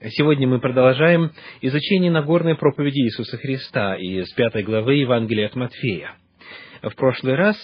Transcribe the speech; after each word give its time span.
Сегодня 0.00 0.46
мы 0.46 0.60
продолжаем 0.60 1.32
изучение 1.60 2.12
Нагорной 2.12 2.54
проповеди 2.54 3.00
Иисуса 3.00 3.36
Христа 3.36 3.96
из 3.96 4.32
пятой 4.34 4.62
главы 4.62 4.94
Евангелия 4.94 5.46
от 5.46 5.56
Матфея. 5.56 6.12
В 6.82 6.94
прошлый 6.94 7.34
раз 7.34 7.56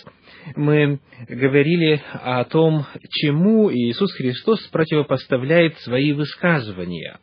мы 0.56 0.98
говорили 1.28 2.02
о 2.12 2.42
том, 2.42 2.86
чему 3.08 3.72
Иисус 3.72 4.12
Христос 4.14 4.66
противопоставляет 4.72 5.78
свои 5.78 6.12
высказывания. 6.12 7.20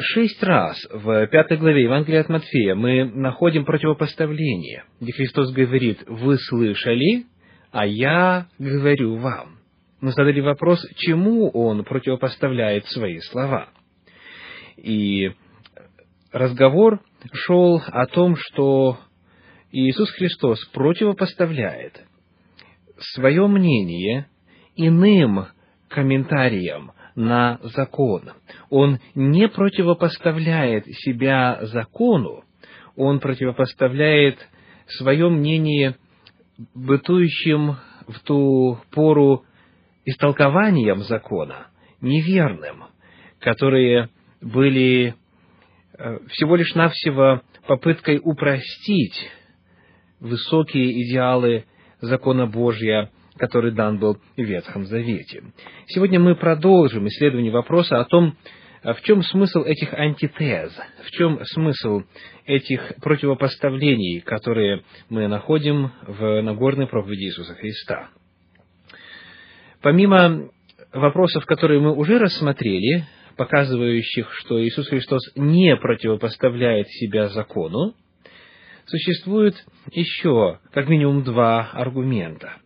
Шесть 0.00 0.42
раз 0.42 0.78
в 0.90 1.26
пятой 1.26 1.58
главе 1.58 1.82
Евангелия 1.82 2.22
от 2.22 2.30
Матфея 2.30 2.74
мы 2.74 3.04
находим 3.04 3.66
противопоставление, 3.66 4.84
где 5.02 5.12
Христос 5.12 5.52
говорит 5.52 6.02
«Вы 6.06 6.38
слышали, 6.38 7.26
а 7.72 7.84
я 7.84 8.46
говорю 8.58 9.16
вам» 9.16 9.61
мы 10.02 10.10
задали 10.10 10.40
вопрос, 10.40 10.84
чему 10.96 11.48
он 11.50 11.84
противопоставляет 11.84 12.86
свои 12.86 13.20
слова. 13.20 13.68
И 14.76 15.30
разговор 16.32 17.00
шел 17.32 17.80
о 17.86 18.06
том, 18.06 18.34
что 18.36 18.98
Иисус 19.70 20.10
Христос 20.10 20.62
противопоставляет 20.72 22.04
свое 23.14 23.46
мнение 23.46 24.26
иным 24.74 25.46
комментариям 25.88 26.92
на 27.14 27.60
закон. 27.62 28.32
Он 28.70 28.98
не 29.14 29.46
противопоставляет 29.46 30.84
себя 30.86 31.60
закону, 31.66 32.42
он 32.96 33.20
противопоставляет 33.20 34.36
свое 34.98 35.28
мнение 35.28 35.94
бытующим 36.74 37.76
в 38.08 38.18
ту 38.24 38.78
пору 38.90 39.44
истолкованием 40.04 41.02
закона, 41.02 41.68
неверным, 42.00 42.84
которые 43.40 44.08
были 44.40 45.14
э, 45.98 46.18
всего 46.28 46.56
лишь 46.56 46.74
навсего 46.74 47.42
попыткой 47.66 48.20
упростить 48.22 49.30
высокие 50.20 51.02
идеалы 51.02 51.64
закона 52.00 52.46
Божья, 52.46 53.10
который 53.36 53.72
дан 53.72 53.98
был 53.98 54.18
в 54.36 54.40
Ветхом 54.40 54.84
Завете. 54.86 55.42
Сегодня 55.86 56.20
мы 56.20 56.34
продолжим 56.34 57.06
исследование 57.06 57.52
вопроса 57.52 58.00
о 58.00 58.04
том, 58.04 58.36
в 58.82 59.00
чем 59.02 59.22
смысл 59.22 59.60
этих 59.60 59.94
антитез, 59.94 60.76
в 61.04 61.10
чем 61.12 61.38
смысл 61.44 62.02
этих 62.46 62.94
противопоставлений, 63.00 64.20
которые 64.20 64.82
мы 65.08 65.28
находим 65.28 65.92
в 66.06 66.42
Нагорной 66.42 66.88
проповеди 66.88 67.24
Иисуса 67.24 67.54
Христа– 67.54 68.10
Помимо 69.82 70.48
вопросов, 70.92 71.44
которые 71.44 71.80
мы 71.80 71.92
уже 71.94 72.18
рассмотрели, 72.18 73.04
показывающих, 73.36 74.32
что 74.34 74.64
Иисус 74.64 74.88
Христос 74.88 75.22
не 75.34 75.76
противопоставляет 75.76 76.88
себя 76.88 77.28
закону, 77.28 77.94
существует 78.86 79.54
еще 79.90 80.60
как 80.72 80.88
минимум 80.88 81.24
два 81.24 81.70
аргумента. 81.72 82.58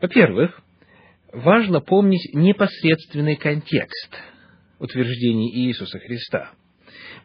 Во-первых, 0.00 0.60
важно 1.32 1.80
помнить 1.80 2.34
непосредственный 2.34 3.36
контекст 3.36 4.16
утверждений 4.78 5.50
Иисуса 5.66 5.98
Христа. 5.98 6.52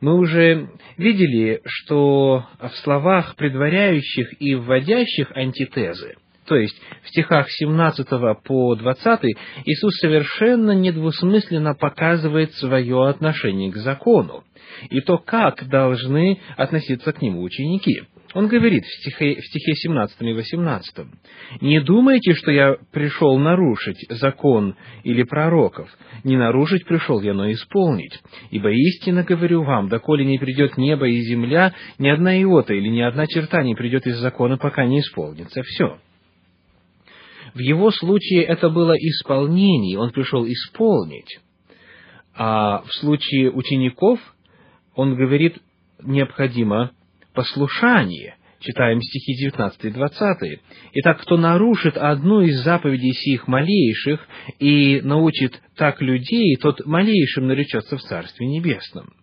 Мы 0.02 0.16
уже 0.16 0.70
видели, 0.98 1.62
что 1.66 2.46
в 2.60 2.70
словах, 2.84 3.36
предваряющих 3.38 4.42
и 4.42 4.56
вводящих 4.56 5.32
антитезы– 5.32 6.16
то 6.48 6.56
есть 6.56 6.82
в 7.04 7.10
стихах 7.10 7.50
17 7.50 8.08
по 8.44 8.76
20 8.76 9.20
Иисус 9.66 9.96
совершенно 10.00 10.72
недвусмысленно 10.72 11.76
показывает 11.76 12.54
свое 12.54 13.08
отношение 13.10 13.72
к 13.72 13.76
закону 13.76 14.44
и 14.90 15.02
то, 15.02 15.18
как 15.18 15.68
должны 15.68 16.40
относиться 16.56 17.12
к 17.12 17.22
нему 17.22 17.42
ученики. 17.42 18.04
Он 18.34 18.48
говорит 18.48 18.84
в 18.86 19.02
стихе, 19.02 19.42
в 19.42 19.46
стихе 19.46 19.74
17 19.74 20.22
и 20.22 20.34
18, 20.34 21.08
«Не 21.62 21.80
думайте, 21.80 22.34
что 22.34 22.52
я 22.52 22.76
пришел 22.92 23.38
нарушить 23.38 24.06
закон 24.10 24.76
или 25.04 25.24
пророков. 25.24 25.90
Не 26.24 26.38
нарушить 26.38 26.86
пришел 26.86 27.22
я, 27.22 27.34
но 27.34 27.50
исполнить. 27.52 28.20
Ибо 28.52 28.70
истинно 28.72 29.24
говорю 29.24 29.64
вам, 29.64 29.88
доколе 29.88 30.26
не 30.26 30.38
придет 30.38 30.78
небо 30.78 31.08
и 31.08 31.22
земля, 31.22 31.74
ни 32.00 32.10
одна 32.10 32.40
иота 32.42 32.74
или 32.74 32.90
ни 32.90 33.02
одна 33.02 33.26
черта 33.28 33.64
не 33.64 33.76
придет 33.76 34.06
из 34.06 34.18
закона, 34.18 34.58
пока 34.58 34.86
не 34.86 35.00
исполнится 35.00 35.64
все». 35.64 35.98
В 37.58 37.60
его 37.60 37.90
случае 37.90 38.44
это 38.44 38.70
было 38.70 38.94
исполнение, 38.94 39.98
он 39.98 40.12
пришел 40.12 40.46
исполнить. 40.46 41.40
А 42.36 42.84
в 42.84 42.94
случае 43.00 43.52
учеников 43.52 44.20
он 44.94 45.16
говорит, 45.16 45.58
необходимо 46.04 46.92
послушание. 47.34 48.36
Читаем 48.60 49.02
стихи 49.02 49.34
19 49.34 49.86
и 49.86 49.90
20. 49.90 50.60
«Итак, 50.94 51.22
кто 51.22 51.36
нарушит 51.36 51.98
одну 51.98 52.42
из 52.42 52.64
заповедей 52.64 53.14
сих 53.14 53.48
малейших 53.48 54.28
и 54.60 55.02
научит 55.02 55.60
так 55.76 56.00
людей, 56.00 56.58
тот 56.58 56.86
малейшим 56.86 57.48
наречется 57.48 57.98
в 57.98 58.02
Царстве 58.02 58.46
Небесном. 58.46 59.14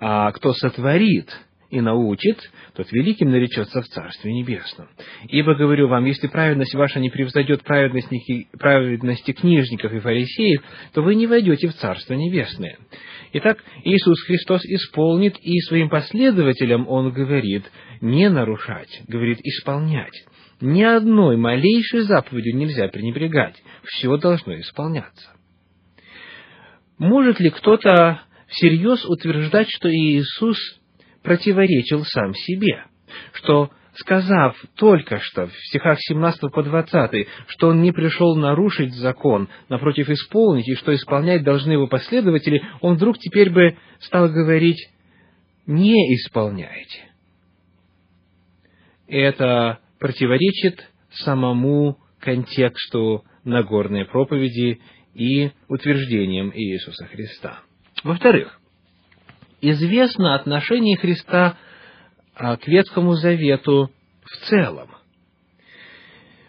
А 0.00 0.32
кто 0.32 0.52
сотворит 0.52 1.30
и 1.74 1.80
научит, 1.80 2.38
тот 2.74 2.90
великим 2.92 3.30
наречется 3.30 3.82
в 3.82 3.86
Царстве 3.86 4.32
Небесном. 4.32 4.88
Ибо, 5.28 5.54
говорю 5.54 5.88
вам, 5.88 6.04
если 6.04 6.28
праведность 6.28 6.74
ваша 6.74 7.00
не 7.00 7.10
превзойдет 7.10 7.62
праведности, 7.64 9.32
книжников 9.32 9.92
и 9.92 9.98
фарисеев, 9.98 10.62
то 10.92 11.02
вы 11.02 11.14
не 11.16 11.26
войдете 11.26 11.68
в 11.68 11.74
Царство 11.74 12.14
Небесное. 12.14 12.78
Итак, 13.32 13.58
Иисус 13.82 14.22
Христос 14.22 14.64
исполнит, 14.64 15.36
и 15.40 15.58
своим 15.62 15.88
последователям 15.88 16.88
Он 16.88 17.12
говорит 17.12 17.64
не 18.00 18.30
нарушать, 18.30 19.02
говорит 19.08 19.40
исполнять. 19.42 20.24
Ни 20.60 20.82
одной 20.82 21.36
малейшей 21.36 22.02
заповедью 22.02 22.56
нельзя 22.56 22.88
пренебрегать, 22.88 23.56
все 23.84 24.16
должно 24.16 24.58
исполняться. 24.60 25.30
Может 26.98 27.40
ли 27.40 27.50
кто-то 27.50 28.20
всерьез 28.46 29.04
утверждать, 29.04 29.68
что 29.68 29.90
Иисус 29.90 30.56
противоречил 31.24 32.04
сам 32.04 32.34
себе, 32.34 32.84
что, 33.32 33.70
сказав 33.94 34.56
только 34.76 35.18
что 35.18 35.46
в 35.46 35.56
стихах 35.68 35.98
17 36.00 36.52
по 36.52 36.62
20, 36.62 37.26
что 37.48 37.68
он 37.68 37.82
не 37.82 37.92
пришел 37.92 38.36
нарушить 38.36 38.92
закон, 38.94 39.48
напротив 39.68 40.10
исполнить, 40.10 40.68
и 40.68 40.74
что 40.74 40.94
исполнять 40.94 41.42
должны 41.42 41.72
его 41.72 41.88
последователи, 41.88 42.62
он 42.82 42.96
вдруг 42.96 43.18
теперь 43.18 43.50
бы 43.50 43.76
стал 44.00 44.28
говорить 44.28 44.90
«не 45.66 46.14
исполняйте». 46.14 47.08
Это 49.08 49.80
противоречит 49.98 50.88
самому 51.10 51.98
контексту 52.20 53.24
Нагорной 53.44 54.06
проповеди 54.06 54.80
и 55.14 55.50
утверждениям 55.68 56.50
Иисуса 56.54 57.06
Христа. 57.06 57.60
Во-вторых, 58.02 58.58
известно 59.70 60.34
отношение 60.34 60.96
Христа 60.96 61.56
а, 62.34 62.56
к 62.56 62.66
Ветхому 62.66 63.14
Завету 63.14 63.90
в 64.22 64.36
целом. 64.48 64.90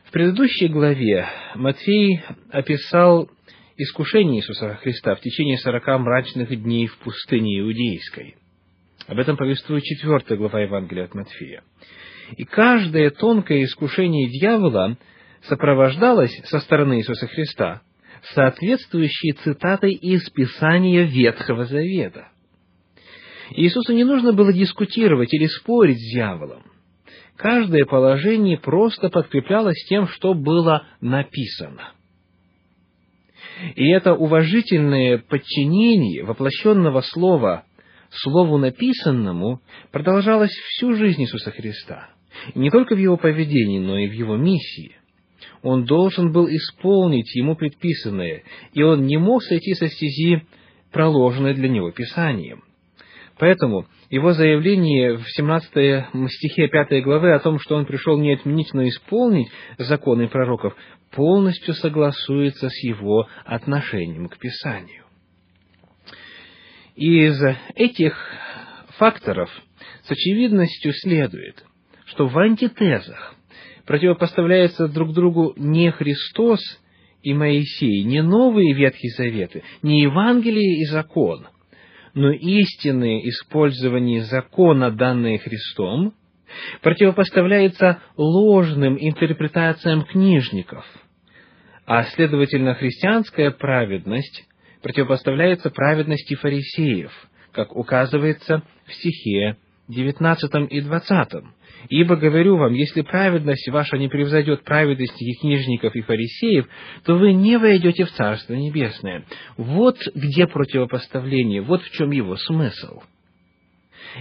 В 0.06 0.12
предыдущей 0.12 0.68
главе 0.68 1.28
Матфей 1.56 2.22
описал 2.50 3.30
искушение 3.78 4.40
Иисуса 4.40 4.76
Христа 4.76 5.16
в 5.16 5.22
течение 5.22 5.58
сорока 5.58 5.98
мрачных 5.98 6.50
дней 6.62 6.88
в 6.88 6.98
пустыне 7.00 7.60
Иудейской. 7.60 8.36
Об 9.08 9.20
этом 9.20 9.38
повествует 9.38 9.84
четвертая 9.84 10.38
глава 10.38 10.62
Евангелия 10.62 11.06
от 11.06 11.14
Матфея. 11.14 11.64
И 12.38 12.44
каждое 12.44 13.12
тонкое 13.12 13.64
искушение 13.64 14.30
дьявола 14.30 14.98
сопровождалось 15.44 16.36
со 16.46 16.60
стороны 16.60 17.00
Иисуса 17.00 17.28
Христа 17.28 17.82
соответствующей 18.34 19.34
цитатой 19.34 19.94
из 19.94 20.28
Писания 20.32 21.04
Ветхого 21.04 21.66
Завета. 21.66 22.30
Иисусу 23.52 23.94
не 23.94 24.04
нужно 24.04 24.34
было 24.34 24.52
дискутировать 24.52 25.34
или 25.34 25.48
спорить 25.48 26.00
с 26.00 26.14
дьяволом. 26.14 26.64
Каждое 27.36 27.86
положение 27.86 28.58
просто 28.58 29.10
подкреплялось 29.10 29.84
тем, 29.88 30.08
что 30.08 30.34
было 30.34 30.86
написано. 31.02 31.92
И 33.76 33.88
это 33.90 34.14
уважительное 34.14 35.18
подчинение 35.18 36.24
воплощенного 36.24 37.02
слова 37.02 37.66
слову 38.10 38.58
написанному 38.58 39.62
продолжалось 39.92 40.52
всю 40.52 40.94
жизнь 40.94 41.22
Иисуса 41.22 41.52
Христа. 41.52 42.10
Не 42.54 42.70
только 42.70 42.96
в 42.96 43.00
его 43.00 43.18
поведении, 43.18 43.80
но 43.80 43.98
и 43.98 44.08
в 44.08 44.14
его 44.14 44.38
миссии. 44.38 44.96
Он 45.62 45.86
должен 45.86 46.32
был 46.32 46.48
исполнить 46.48 47.34
ему 47.36 47.56
предписанное, 47.56 48.44
и 48.74 48.82
он 48.84 49.06
не 49.06 49.18
мог 49.18 49.44
сойти 49.44 49.74
со 49.74 49.88
стези, 49.88 50.44
проложенной 50.92 51.54
для 51.54 51.70
него 51.70 51.92
Писанием. 51.92 52.64
Поэтому 53.38 53.86
его 54.10 54.32
заявление 54.32 55.18
в 55.18 55.26
17 55.28 56.30
стихе 56.30 56.68
5 56.68 57.04
главы 57.04 57.34
о 57.34 57.40
том, 57.40 57.60
что 57.60 57.76
он 57.76 57.86
пришел 57.86 58.18
не 58.18 58.34
отменить, 58.34 58.74
но 58.74 58.88
исполнить 58.88 59.50
законы 59.78 60.30
пророков, 60.30 60.76
полностью 61.12 61.74
согласуется 61.74 62.70
с 62.70 62.84
его 62.84 63.28
отношением 63.46 64.30
к 64.30 64.38
Писанию. 64.38 65.04
Из 66.96 67.42
этих 67.76 68.18
факторов 68.98 69.50
с 70.04 70.12
очевидностью 70.12 70.94
следует, 70.94 71.66
что 72.06 72.28
в 72.28 72.38
антитезах 72.38 73.36
противопоставляются 73.86 74.88
друг 74.88 75.14
другу 75.14 75.54
не 75.58 75.92
Христос 75.92 76.62
и 77.22 77.34
Моисей, 77.34 78.04
не 78.04 78.22
новые 78.22 78.74
Ветхие 78.74 79.12
Заветы, 79.12 79.64
не 79.82 80.04
Евангелие 80.04 80.80
и 80.82 80.86
закон, 80.86 81.48
но 82.16 82.32
истинное 82.32 83.20
использование 83.30 84.24
закона, 84.24 84.90
данное 84.90 85.38
Христом, 85.38 86.14
противопоставляется 86.82 88.00
ложным 88.16 88.98
интерпретациям 89.00 90.04
книжников, 90.06 90.86
а, 91.86 92.04
следовательно, 92.06 92.74
христианская 92.74 93.52
праведность 93.52 94.46
противопоставляется 94.82 95.70
праведности 95.70 96.36
фарисеев, 96.36 97.12
как 97.52 97.76
указывается 97.76 98.64
в 98.86 98.94
стихе 98.94 99.58
19 99.88 100.72
и 100.72 100.82
20. 100.82 101.44
Ибо 101.90 102.16
говорю 102.16 102.58
вам, 102.58 102.74
если 102.74 103.02
праведность 103.02 103.70
ваша 103.70 103.98
не 103.98 104.08
превзойдет 104.08 104.64
праведности 104.64 105.40
книжников 105.40 105.96
и 105.96 106.02
фарисеев, 106.02 106.68
то 107.04 107.16
вы 107.16 107.34
не 107.34 107.58
войдете 107.58 108.06
в 108.06 108.12
Царство 108.12 108.54
Небесное. 108.54 109.26
Вот 109.58 109.98
где 110.16 110.48
противопоставление, 110.48 111.62
вот 111.62 111.84
в 111.84 111.92
чем 111.92 112.12
его 112.12 112.36
смысл. 112.38 113.02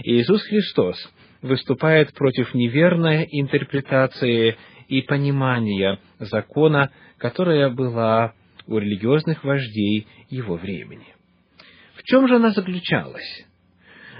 Иисус 0.03 0.43
Христос 0.43 0.97
выступает 1.41 2.13
против 2.13 2.53
неверной 2.53 3.27
интерпретации 3.31 4.57
и 4.87 5.01
понимания 5.01 5.99
закона, 6.19 6.91
которая 7.17 7.69
была 7.69 8.33
у 8.67 8.77
религиозных 8.77 9.43
вождей 9.43 10.07
его 10.29 10.55
времени. 10.55 11.07
В 11.95 12.03
чем 12.03 12.27
же 12.27 12.35
она 12.35 12.51
заключалась? 12.51 13.45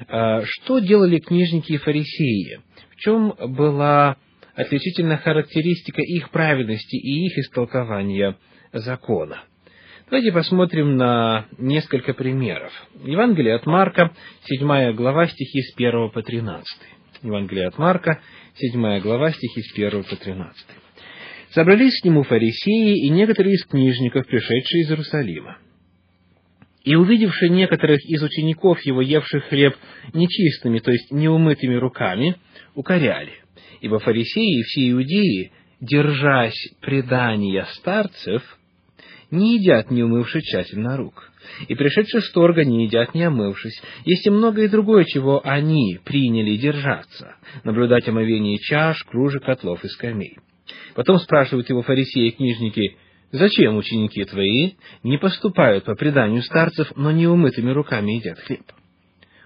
А, 0.07 0.41
что 0.43 0.79
делали 0.79 1.19
книжники 1.19 1.73
и 1.73 1.77
фарисеи? 1.77 2.59
В 2.91 2.95
чем 2.97 3.33
была 3.39 4.17
отличительная 4.55 5.17
характеристика 5.17 6.01
их 6.01 6.29
праведности 6.31 6.95
и 6.95 7.25
их 7.27 7.37
истолкования 7.37 8.37
закона? 8.73 9.43
Давайте 10.09 10.31
посмотрим 10.31 10.97
на 10.97 11.47
несколько 11.57 12.13
примеров. 12.13 12.71
Евангелие 13.03 13.55
от 13.55 13.65
Марка, 13.65 14.11
7 14.43 14.93
глава, 14.93 15.27
стихи 15.27 15.61
с 15.61 15.75
1 15.75 16.11
по 16.11 16.21
13. 16.21 16.65
Евангелие 17.23 17.67
от 17.67 17.77
Марка, 17.79 18.21
7 18.55 18.99
глава, 18.99 19.31
стихи 19.31 19.61
с 19.61 19.73
1 19.73 20.03
по 20.03 20.15
13. 20.15 20.65
«Собрались 21.51 21.99
к 22.01 22.05
нему 22.05 22.23
фарисеи 22.23 23.07
и 23.07 23.09
некоторые 23.09 23.55
из 23.55 23.65
книжников, 23.65 24.27
пришедшие 24.27 24.83
из 24.83 24.91
Иерусалима. 24.91 25.57
И 26.85 26.95
увидевши 26.95 27.49
некоторых 27.49 27.99
из 28.05 28.21
учеников 28.21 28.79
его, 28.85 29.01
евших 29.01 29.45
хлеб 29.45 29.75
нечистыми, 30.13 30.79
то 30.79 30.91
есть 30.91 31.11
неумытыми 31.11 31.75
руками, 31.75 32.37
укоряли. 32.75 33.33
Ибо 33.81 33.99
фарисеи 33.99 34.59
и 34.59 34.63
все 34.63 34.91
иудеи, 34.91 35.51
держась 35.81 36.73
предания 36.81 37.65
старцев, 37.73 38.43
не 39.31 39.57
едят, 39.57 39.89
не 39.89 40.03
умывши 40.03 40.41
тщательно 40.41 40.95
рук. 40.95 41.31
И 41.67 41.73
пришедшие 41.73 42.21
с 42.21 42.31
торга 42.31 42.63
не 42.63 42.85
едят, 42.85 43.15
не 43.15 43.23
омывшись. 43.23 43.81
Есть 44.05 44.27
и 44.27 44.29
многое 44.29 44.69
другое, 44.69 45.05
чего 45.05 45.41
они 45.43 45.99
приняли 46.05 46.55
держаться. 46.55 47.35
Наблюдать 47.63 48.07
омовение 48.07 48.59
чаш, 48.59 49.03
кружек, 49.05 49.43
котлов 49.43 49.83
и 49.83 49.87
скамей. 49.87 50.37
Потом 50.93 51.17
спрашивают 51.17 51.69
его 51.69 51.81
фарисеи 51.81 52.27
и 52.27 52.31
книжники, 52.31 52.97
Зачем 53.31 53.77
ученики 53.77 54.23
твои 54.23 54.73
не 55.03 55.17
поступают 55.17 55.85
по 55.85 55.95
преданию 55.95 56.41
старцев, 56.43 56.91
но 56.95 57.11
неумытыми 57.11 57.71
руками 57.71 58.13
едят 58.13 58.39
хлеб? 58.39 58.63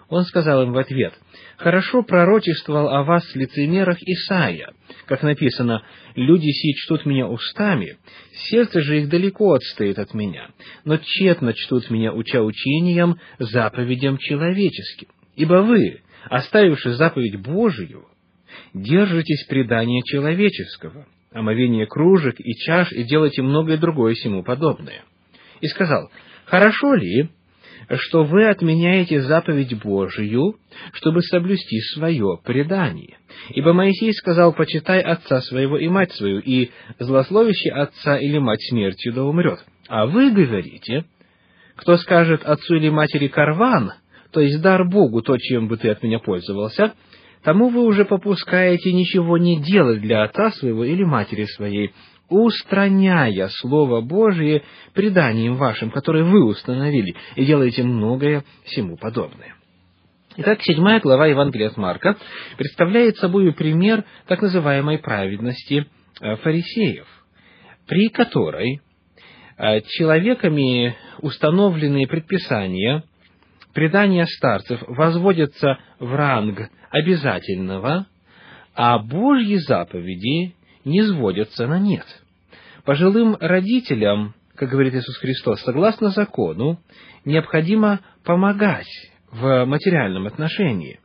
Он 0.10 0.24
сказал 0.24 0.64
им 0.64 0.74
в 0.74 0.78
ответ, 0.78 1.14
«Хорошо 1.58 2.02
пророчествовал 2.02 2.90
о 2.90 3.04
вас 3.04 3.24
лицемерах 3.36 4.02
Исаия, 4.02 4.74
как 5.06 5.22
написано, 5.22 5.84
«Люди 6.16 6.50
сии 6.50 6.74
чтут 6.74 7.06
меня 7.06 7.28
устами, 7.28 7.98
сердце 8.50 8.82
же 8.82 9.02
их 9.02 9.10
далеко 9.10 9.54
отстоит 9.54 10.00
от 10.00 10.16
меня, 10.16 10.50
но 10.84 10.98
тщетно 10.98 11.54
чтут 11.54 11.92
меня, 11.92 12.12
уча 12.12 12.42
учением, 12.42 13.20
заповедям 13.38 14.18
человеческим. 14.18 15.10
Ибо 15.36 15.62
вы, 15.62 16.02
оставивши 16.30 16.94
заповедь 16.94 17.40
Божию, 17.40 18.08
держитесь 18.74 19.46
предания 19.46 20.02
человеческого, 20.04 21.06
омовение 21.32 21.86
кружек 21.86 22.36
и 22.40 22.54
чаш, 22.54 22.92
и 22.92 23.04
делайте 23.04 23.42
многое 23.42 23.78
другое 23.78 24.16
сему 24.16 24.44
подобное. 24.44 25.04
И 25.62 25.68
сказал, 25.68 26.10
хорошо 26.46 26.94
ли, 26.96 27.30
что 27.98 28.24
вы 28.24 28.48
отменяете 28.48 29.22
заповедь 29.22 29.82
Божию, 29.82 30.56
чтобы 30.94 31.22
соблюсти 31.22 31.80
свое 31.94 32.40
предание? 32.44 33.18
Ибо 33.50 33.74
Моисей 33.74 34.14
сказал, 34.14 34.54
почитай 34.54 35.02
отца 35.02 35.42
своего 35.42 35.78
и 35.78 35.88
мать 35.88 36.12
свою, 36.14 36.40
и 36.40 36.72
злословящий 37.00 37.72
отца 37.72 38.18
или 38.18 38.38
мать 38.38 38.62
смертью 38.70 39.14
да 39.14 39.24
умрет. 39.24 39.60
А 39.88 40.06
вы 40.06 40.32
говорите, 40.32 41.06
кто 41.76 41.98
скажет 41.98 42.44
отцу 42.44 42.76
или 42.76 42.90
матери 42.90 43.28
карван, 43.28 43.94
то 44.32 44.42
есть 44.42 44.62
дар 44.62 44.88
Богу, 44.88 45.22
то, 45.22 45.38
чем 45.38 45.68
бы 45.68 45.78
ты 45.78 45.90
от 45.90 46.04
меня 46.04 46.20
пользовался, 46.20 46.94
тому 47.44 47.70
вы 47.70 47.84
уже 47.84 48.06
попускаете 48.06 48.92
ничего 48.94 49.38
не 49.38 49.62
делать 49.62 50.02
для 50.02 50.24
отца 50.24 50.52
своего 50.52 50.84
или 50.84 51.04
матери 51.04 51.46
своей, 51.46 51.94
устраняя 52.30 53.48
Слово 53.60 54.02
Божие 54.02 54.64
преданием 54.94 55.56
вашим, 55.56 55.90
которое 55.92 56.24
вы 56.24 56.46
установили, 56.46 57.16
и 57.36 57.46
делаете 57.46 57.84
многое 57.84 58.44
всему 58.66 58.98
подобное. 58.98 59.56
Итак, 60.38 60.62
седьмая 60.62 61.00
глава 61.02 61.28
Евангелия 61.28 61.68
от 61.68 61.78
Марка 61.78 62.16
представляет 62.58 63.18
собой 63.18 63.52
пример 63.54 64.06
так 64.28 64.42
называемой 64.42 65.00
праведности 65.00 65.88
э, 66.22 66.36
фарисеев, 66.38 67.08
при 67.88 68.10
которой 68.10 68.80
э, 69.58 69.82
человеками 69.82 70.96
установленные 71.22 72.08
предписания 72.08 73.04
предания 73.80 74.26
старцев 74.26 74.84
возводятся 74.88 75.80
в 76.00 76.14
ранг 76.14 76.70
обязательного, 76.90 78.08
а 78.76 79.00
Божьи 79.00 79.56
заповеди 79.56 80.54
не 80.84 81.02
сводятся 81.04 81.66
на 81.66 81.80
нет. 81.80 82.04
Пожилым 82.84 83.38
родителям, 83.40 84.36
как 84.56 84.68
говорит 84.68 84.96
Иисус 84.96 85.16
Христос, 85.20 85.62
согласно 85.62 86.10
закону, 86.10 86.82
необходимо 87.24 88.02
помогать 88.26 88.90
в 89.32 89.64
материальном 89.64 90.28
отношении. 90.28 91.00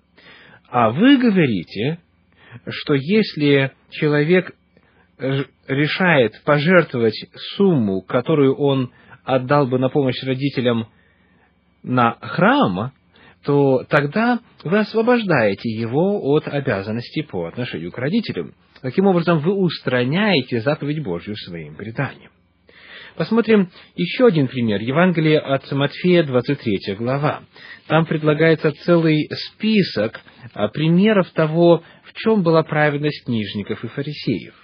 А 0.68 0.90
вы 0.90 1.16
говорите, 1.18 2.00
что 2.68 2.94
если 2.94 3.70
человек 3.90 4.50
решает 5.68 6.42
пожертвовать 6.44 7.25
сумму, 7.56 8.02
которую 8.02 8.56
он 8.56 8.90
отдал 9.22 9.68
бы 9.68 9.78
на 9.78 9.90
помощь 9.90 10.20
родителям 10.25 10.88
на 11.84 12.16
храм, 12.20 12.92
то 13.44 13.84
тогда 13.88 14.40
вы 14.64 14.78
освобождаете 14.78 15.68
его 15.68 16.20
от 16.32 16.48
обязанностей 16.48 17.22
по 17.22 17.46
отношению 17.46 17.92
к 17.92 17.98
родителям. 17.98 18.54
Таким 18.80 19.06
образом, 19.06 19.38
вы 19.38 19.52
устраняете 19.52 20.60
заповедь 20.60 21.02
Божью 21.02 21.36
своим 21.36 21.76
преданием. 21.76 22.30
Посмотрим 23.16 23.70
еще 23.94 24.26
один 24.26 24.48
пример. 24.48 24.80
Евангелие 24.80 25.38
от 25.38 25.70
Матфея, 25.70 26.24
23 26.24 26.96
глава. 26.96 27.44
Там 27.86 28.06
предлагается 28.06 28.72
целый 28.72 29.30
список 29.32 30.20
а, 30.52 30.66
примеров 30.68 31.30
того, 31.30 31.84
в 32.02 32.12
чем 32.14 32.42
была 32.42 32.64
праведность 32.64 33.24
книжников 33.24 33.84
и 33.84 33.88
фарисеев. 33.88 34.54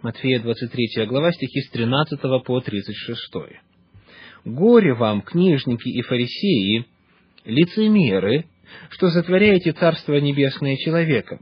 Матфея, 0.00 0.40
23 0.40 1.04
глава, 1.06 1.32
стихи 1.32 1.60
с 1.60 1.70
13 1.70 2.20
по 2.44 2.60
36. 2.60 3.30
«Горе 4.44 4.94
вам, 4.94 5.22
книжники 5.22 5.88
и 5.88 6.02
фарисеи, 6.02 6.86
лицемеры, 7.44 8.46
что 8.90 9.08
затворяете 9.08 9.72
Царство 9.72 10.14
Небесное 10.14 10.76
человеком, 10.76 11.40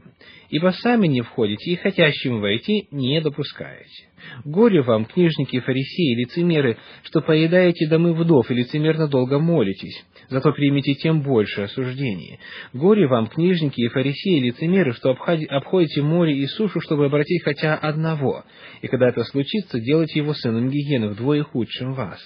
ибо 0.49 0.71
сами 0.71 1.07
не 1.07 1.21
входите 1.21 1.71
и 1.71 1.75
хотящим 1.75 2.41
войти 2.41 2.87
не 2.91 3.21
допускаете. 3.21 4.09
Горе 4.43 4.81
вам, 4.81 5.05
книжники 5.05 5.55
и 5.55 5.59
фарисеи, 5.59 6.15
лицемеры, 6.15 6.77
что 7.03 7.21
поедаете 7.21 7.87
домы 7.87 8.13
вдов 8.13 8.49
и 8.51 8.55
лицемерно 8.55 9.07
долго 9.07 9.39
молитесь, 9.39 10.05
зато 10.29 10.51
примите 10.51 10.93
тем 10.95 11.21
больше 11.21 11.61
осуждение. 11.61 12.39
Горе 12.73 13.07
вам, 13.07 13.27
книжники 13.27 13.81
и 13.81 13.87
фарисеи, 13.87 14.39
лицемеры, 14.39 14.93
что 14.93 15.11
обходите 15.11 16.01
море 16.01 16.35
и 16.37 16.47
сушу, 16.47 16.81
чтобы 16.81 17.05
обратить 17.05 17.43
хотя 17.43 17.75
одного, 17.75 18.43
и 18.81 18.87
когда 18.87 19.09
это 19.09 19.23
случится, 19.23 19.79
делайте 19.79 20.19
его 20.19 20.33
сыном 20.33 20.69
гиены, 20.69 21.09
вдвое 21.09 21.43
худшим 21.43 21.93
вас. 21.93 22.19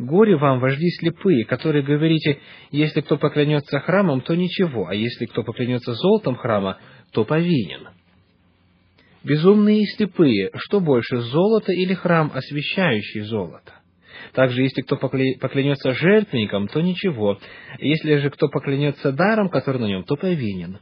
Горе 0.00 0.34
вам, 0.36 0.60
вожди 0.60 0.88
слепые, 0.92 1.44
которые 1.44 1.84
говорите, 1.84 2.38
если 2.70 3.02
кто 3.02 3.18
поклянется 3.18 3.80
храмом, 3.80 4.22
то 4.22 4.34
ничего, 4.34 4.86
а 4.88 4.94
если 4.94 5.26
кто 5.26 5.44
поклянется 5.44 5.92
золотом 5.92 6.36
храма, 6.36 6.78
то 7.12 7.26
повинен. 7.26 7.86
Безумные 9.22 9.82
и 9.82 9.86
слепые, 9.96 10.52
что 10.56 10.80
больше, 10.80 11.18
золото 11.18 11.72
или 11.72 11.92
храм, 11.92 12.32
освещающий 12.34 13.20
золото? 13.20 13.74
Также, 14.32 14.62
если 14.62 14.80
кто 14.80 14.96
поклянется 14.96 15.92
жертвенником, 15.92 16.68
то 16.68 16.80
ничего. 16.80 17.38
Если 17.78 18.16
же 18.16 18.30
кто 18.30 18.48
поклянется 18.48 19.12
даром, 19.12 19.50
который 19.50 19.82
на 19.82 19.86
нем, 19.86 20.04
то 20.04 20.16
повинен. 20.16 20.78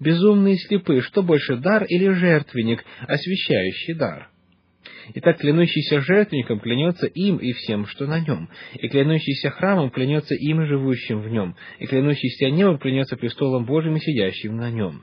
Безумные 0.00 0.54
и 0.54 0.58
слепые, 0.58 1.02
что 1.02 1.22
больше, 1.22 1.56
дар 1.56 1.84
или 1.84 2.08
жертвенник, 2.08 2.82
освящающий 3.06 3.92
дар? 3.96 4.31
Итак, 5.14 5.38
клянущийся 5.38 6.00
жертвенником 6.00 6.60
клянется 6.60 7.06
им 7.06 7.36
и 7.36 7.52
всем, 7.52 7.86
что 7.86 8.06
на 8.06 8.20
нем, 8.20 8.48
и 8.74 8.88
клянущийся 8.88 9.50
храмом 9.50 9.90
клянется 9.90 10.34
им 10.34 10.62
и 10.62 10.66
живущим 10.66 11.20
в 11.20 11.28
нем, 11.28 11.54
и 11.78 11.86
клянущийся 11.86 12.50
небом 12.50 12.78
клянется 12.78 13.16
престолом 13.16 13.66
Божьим 13.66 13.96
и 13.96 14.00
сидящим 14.00 14.56
на 14.56 14.70
нем. 14.70 15.02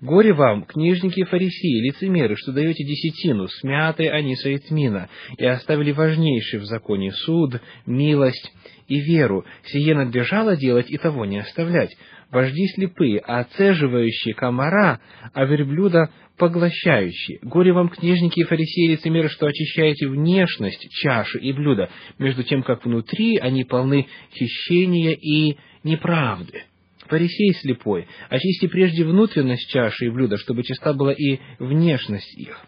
Горе 0.00 0.32
вам, 0.32 0.64
книжники 0.64 1.20
и 1.20 1.24
фарисеи, 1.24 1.80
лицемеры, 1.80 2.36
что 2.36 2.52
даете 2.52 2.84
десятину, 2.84 3.48
смятые 3.48 4.12
они 4.12 4.36
соитмина, 4.36 5.08
и 5.36 5.44
оставили 5.44 5.90
важнейший 5.90 6.60
в 6.60 6.66
законе 6.66 7.10
суд, 7.10 7.60
милость 7.84 8.52
и 8.86 9.00
веру. 9.00 9.44
Сие 9.64 9.96
надлежало 9.96 10.56
делать 10.56 10.88
и 10.88 10.98
того 10.98 11.24
не 11.24 11.38
оставлять. 11.38 11.96
Вожди 12.30 12.68
слепые, 12.68 13.18
а 13.18 13.40
оцеживающие 13.40 14.34
комара, 14.34 15.00
а 15.34 15.44
верблюда 15.44 16.10
поглощающие. 16.36 17.40
Горе 17.42 17.72
вам, 17.72 17.88
книжники 17.88 18.38
и 18.38 18.44
фарисеи, 18.44 18.92
лицемеры, 18.92 19.28
что 19.28 19.46
очищаете 19.46 20.06
внешность 20.06 20.88
чаши 20.92 21.40
и 21.40 21.52
блюда, 21.52 21.90
между 22.18 22.44
тем, 22.44 22.62
как 22.62 22.84
внутри 22.84 23.36
они 23.38 23.64
полны 23.64 24.06
хищения 24.32 25.14
и 25.14 25.56
неправды. 25.82 26.62
Фарисей 27.08 27.54
слепой, 27.54 28.06
очисти 28.28 28.66
прежде 28.66 29.04
внутренность 29.04 29.68
чаши 29.70 30.06
и 30.06 30.10
блюда, 30.10 30.36
чтобы 30.36 30.62
чиста 30.62 30.92
была 30.92 31.12
и 31.12 31.38
внешность 31.58 32.36
их. 32.38 32.60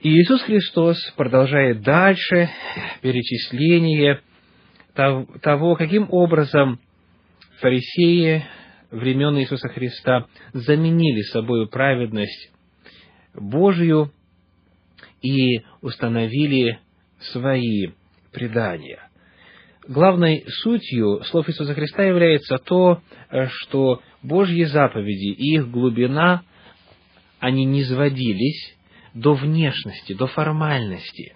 И 0.00 0.10
Иисус 0.10 0.42
Христос 0.42 0.96
продолжает 1.16 1.82
дальше 1.82 2.48
перечисление 3.02 4.20
того, 4.94 5.74
каким 5.74 6.06
образом 6.10 6.80
фарисеи 7.60 8.44
времен 8.92 9.36
Иисуса 9.38 9.68
Христа 9.68 10.26
заменили 10.52 11.22
собой 11.22 11.68
праведность 11.68 12.52
Божию 13.34 14.12
и 15.20 15.62
установили 15.80 16.78
свои 17.32 17.88
предания 18.32 19.07
главной 19.88 20.44
сутью 20.62 21.22
слов 21.24 21.48
Иисуса 21.48 21.74
Христа 21.74 22.04
является 22.04 22.58
то, 22.58 23.00
э, 23.30 23.46
что 23.48 24.02
Божьи 24.22 24.64
заповеди 24.64 25.32
и 25.32 25.54
их 25.54 25.70
глубина, 25.70 26.42
они 27.40 27.64
не 27.64 27.82
сводились 27.84 28.76
до 29.14 29.34
внешности, 29.34 30.12
до 30.12 30.26
формальности. 30.26 31.34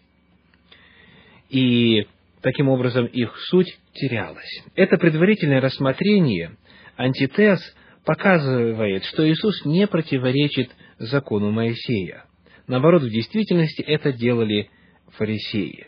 И 1.49 2.07
таким 2.43 2.69
образом 2.69 3.07
их 3.07 3.37
суть 3.49 3.79
терялась. 3.95 4.63
Это 4.75 4.97
предварительное 4.97 5.61
рассмотрение, 5.61 6.57
антитез, 6.97 7.61
показывает, 8.05 9.05
что 9.05 9.29
Иисус 9.29 9.65
не 9.65 9.87
противоречит 9.87 10.71
закону 10.99 11.51
Моисея. 11.51 12.25
Наоборот, 12.67 13.03
в 13.03 13.11
действительности 13.11 13.83
это 13.83 14.13
делали 14.13 14.71
фарисеи. 15.17 15.87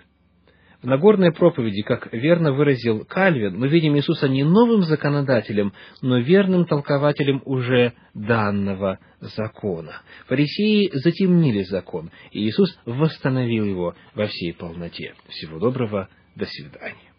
В 0.85 0.87
Нагорной 0.87 1.33
проповеди, 1.33 1.81
как 1.81 2.12
верно 2.12 2.53
выразил 2.53 3.07
Кальвин, 3.07 3.59
мы 3.59 3.69
видим 3.69 3.97
Иисуса 3.97 4.29
не 4.29 4.45
новым 4.45 4.83
законодателем, 4.83 5.73
но 6.03 6.19
верным 6.19 6.67
толкователем 6.67 7.41
уже 7.47 7.95
данного 8.12 8.99
закона. 9.19 10.03
Фарисеи 10.26 10.91
затемнили 10.93 11.62
закон, 11.62 12.11
и 12.33 12.47
Иисус 12.47 12.79
восстановил 12.85 13.64
его 13.64 13.95
во 14.14 14.26
всей 14.26 14.53
полноте. 14.53 15.14
Всего 15.31 15.59
доброго, 15.59 16.11
до 16.37 16.45
свидания. 16.45 17.13